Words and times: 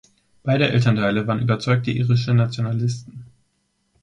Beide 0.41 0.67
Elternteile 0.67 1.27
waren 1.27 1.43
überzeugte 1.43 1.91
irische 1.91 2.33
Nationalisten. 2.33 3.27